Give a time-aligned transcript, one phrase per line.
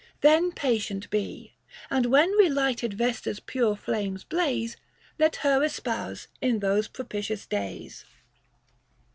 [0.21, 1.53] Then patient be,
[1.91, 4.75] And when Telighted Vesta's pure flames blaze,
[5.19, 8.03] Let her espouse in those propitious days.